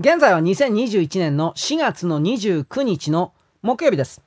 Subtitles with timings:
[0.00, 3.32] 現在は2021年の4月の29日の
[3.62, 4.22] 木曜日です。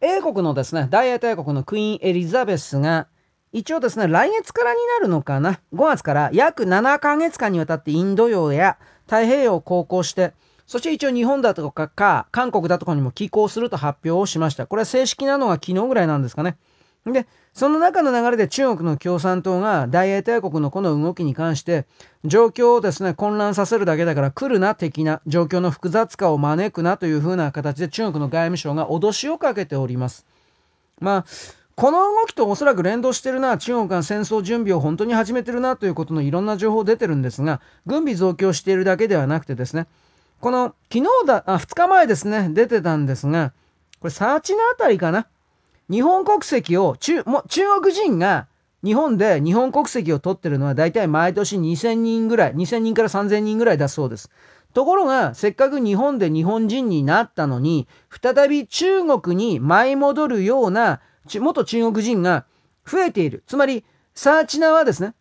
[0.00, 3.08] 英国のですね、大英帝国のクイーンエリザベスが、
[3.50, 10.34] 一応ですね、来月からになるのかな、5月から約7ヶ月間にわたってインド洋や太平洋を航行して、
[10.68, 14.68] そして一応日本だとかか、韓国だとかにも寄港すると発表をしました。
[14.68, 16.58] これは正式なのが昨日ぐらいなんですかね。
[17.06, 21.84] で、その中の流れで中国の共産党が大英帝国のこの動きに関して、
[22.24, 30.24] 状況をですね、混乱させるだけだから来るな的な状況の複雑化を招くなというふうな形で中国の外務省が脅しをかけております。
[31.00, 31.24] まあ、
[31.76, 39.86] この動きとおそらく連動してるな、中国が戦争準備を本当に始めてるなということのいろんな情報出てるんですが、軍備増強しているだけではなくてですね、
[40.40, 43.52] この昨日だ、あ、2日前ですね、出てたんですが、
[44.00, 45.26] これサーチのあたりかな。
[45.90, 48.48] 日本国籍を中、も中国人が
[48.82, 54.30] 日本で日本国籍を取ってるのは大体毎年2000人ぐらい、2000人から3000人ぐらいだそうです。
[54.72, 61.00] ところが、せっかく日本で日本人になったのに、再び中国に舞い戻るような
[61.40, 62.44] 元中国人が
[62.84, 63.44] 増えている。
[63.46, 65.14] つまり、サーチナはですね、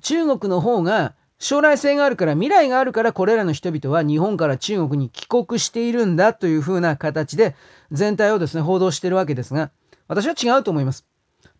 [0.00, 7.54] 中国の方が将来性があるから、未来があるから、これらの人々は日本から中国に帰国しているんだというふうな形で、
[7.92, 9.70] 全体をですね、報道してるわけですが、
[10.08, 11.04] 私は違うと思います。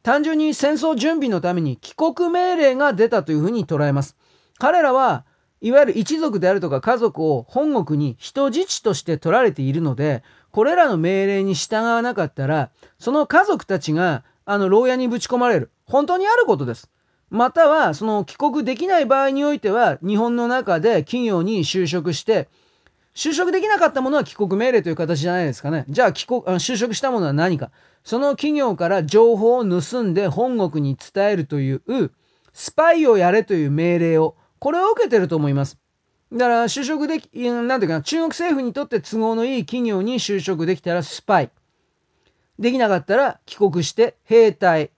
[0.02, 4.16] 単純に戦争準備のために帰国命令が出たというふうに捉えます。
[4.58, 5.26] 彼らは、
[5.60, 15.70] いわゆる一族であるとか家族を本国に人質として取られているので、これらの命令に従わなかったら、その家族たちが、あの、牢屋にぶち込まれる。
[15.84, 16.90] 本当にあることです。
[17.30, 22.48] または、その帰国できない場合においては、日本の中で企業に就職して、
[23.14, 25.84] 就職できなかったものは帰国命令という形じゃないですかね。
[25.88, 27.70] じゃあ帰国、就職したものは何か。
[28.04, 31.82] その企業から情報を盗んで本国に伝えるという、
[32.52, 35.78] スパイをやれという命令を、これを受けてると思います。
[36.32, 41.50] だから就職でき、なんていうかな、中国政府にとって都合のいい企業に就職できたらスパイ。
[42.58, 44.90] できなかったら帰国して兵隊。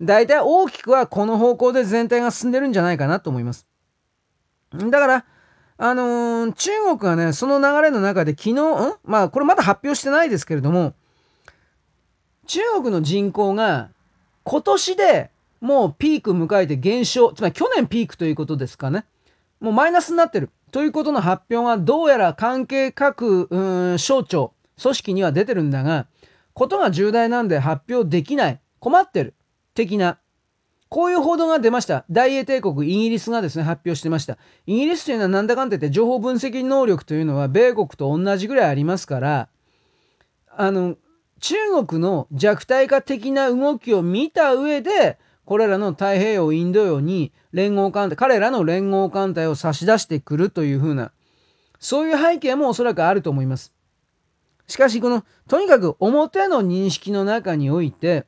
[0.00, 3.66] 大体大きくはこの方向で全体が進んでるんじゃないかなと思います。
[4.72, 5.24] だから、
[5.76, 8.54] あのー、中国がね、その流れの中で昨日、ん？
[9.04, 10.94] まあこれまだ発表してないですけれども、
[12.46, 13.90] 中国の人口が
[14.42, 19.04] 今年でもうピーク迎えて減少、つまり去年ピークということですかね。
[19.60, 20.50] もうマイナスになってる。
[20.72, 24.52] ということの発表がどうやら関係各、省庁、
[24.82, 26.06] 組織には出てるんだが、
[26.52, 28.60] ことが重大なんで発表できない。
[28.80, 29.34] 困ってる。
[29.74, 30.18] 的な、
[30.88, 32.04] こういう報道が出ました。
[32.10, 34.38] 大英帝国、イギリスがですね、発表してました。
[34.66, 39.48] イギリスというのはなんだかんだ言って情報分析能力というのは米国と同じぐらいありますから、
[40.56, 40.96] あの、
[41.40, 51.12] 中国の弱体化的な動きを見た上で、これらの太平洋、インド洋に連合艦隊、彼らの連合艦隊を差し出してくるというふうな、
[51.78, 53.72] そういう背景もおそらくあると思います。
[54.66, 58.26] しかし、この、とにかく表の認識の中において、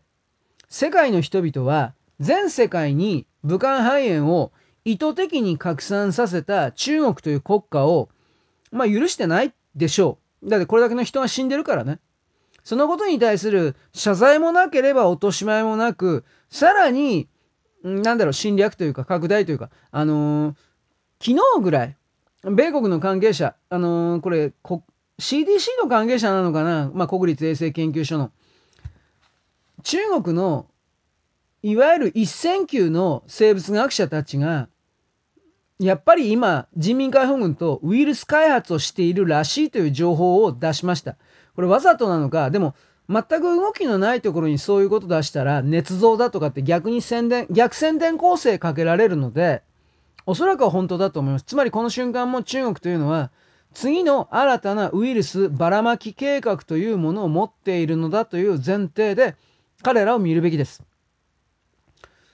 [0.69, 4.53] 世界の人々は全世界に武漢肺炎を
[4.85, 8.09] 意図的に拡散させた中国という国家を、
[8.71, 10.49] まあ許してないでしょう。
[10.49, 11.99] だってこれだけの人が死んでるからね。
[12.63, 17.29] そのことに対する謝罪もなければ落とし前もなく、さらに、
[17.83, 20.55] なんだろう、侵略というか拡大というか、あのー、
[21.21, 21.97] 昨日ぐらい、
[22.43, 24.53] 米国の関係者、あのー、これ、
[25.19, 28.33] CDC の関係者なのかな、まあ、国立衛生研究所の。
[29.83, 30.67] 中国の
[31.63, 34.69] いわゆる一線級の生物学者たちが
[35.79, 41.17] やっぱり今人民解放軍とウイルス開発をしているらしいという情報を出しました。
[41.55, 42.51] これわざとなのか？
[42.51, 42.75] でも
[43.09, 49.63] 全く動きのないところにそういうこと出したら捏造だとかって逆に宣伝逆宣伝構成かけられるので
[50.25, 51.45] おそらくは本当だと思います。
[51.45, 53.31] つまりこの瞬間も中国というのは
[53.75, 59.37] 次の新たなウイルスばらまき計画というものを持っているのだという前提で
[59.87, 60.83] 彼らを見るべきです。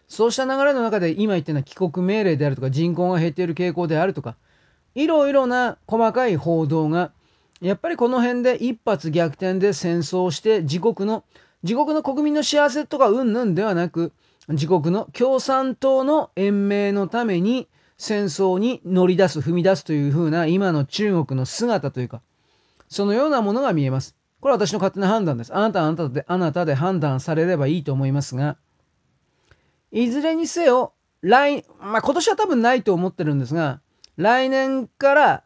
[0.08, 4.36] そうした流れの中で今言ってるのは帰国命令であるとか人口が減っている傾向であるとか、
[4.94, 7.12] いろいろな細かい報道が、
[7.60, 11.24] やっぱりこの辺で一発逆転で戦争をして自国の、
[11.62, 14.12] 自国の国民の幸せとかうんぬんではなく、
[14.48, 17.68] 自国の共産党の延命のために
[17.98, 22.22] 戦争に乗り出す、踏み出すというふうな今の中国の姿というか、
[22.88, 24.16] そのようなものが見えます。
[24.42, 25.54] これは私の勝手な判断です。
[25.54, 28.56] あなたあなたで、あなたで判断されればいいと思いますが、
[29.92, 33.80] いずれにせよ、来、まあ、今年は多分ないと思ってるんですが、
[34.16, 35.44] 来年から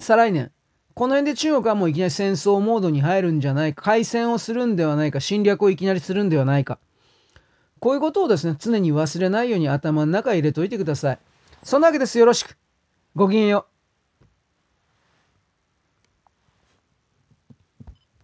[0.00, 0.50] 再来年、
[0.94, 6.80] この辺で中国はもういきなり戦争モードに入るんじゃないか、開戦をするんではないか、侵略をいきなりするんではないか。
[7.78, 11.18] こういうことをですね、常に忘れないように頭の中入れといてください。
[11.62, 12.18] そんなわけです。
[12.18, 12.56] よろしく。
[13.14, 13.73] ごきげんよう。